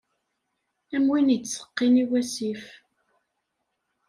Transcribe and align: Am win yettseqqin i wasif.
Am 0.95 1.05
win 1.11 1.33
yettseqqin 1.33 2.01
i 2.03 2.05
wasif. 2.09 2.63